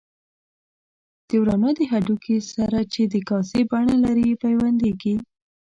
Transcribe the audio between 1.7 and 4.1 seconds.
د هډوکي سره چې د کاسې بڼه